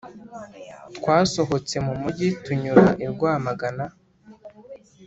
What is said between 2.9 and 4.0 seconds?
i rwamagana,